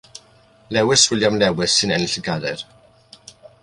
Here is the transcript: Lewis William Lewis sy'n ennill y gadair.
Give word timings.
Lewis 0.77 1.03
William 1.11 1.37
Lewis 1.43 1.77
sy'n 1.81 1.95
ennill 1.99 2.19
y 2.23 2.27
gadair. 2.31 2.69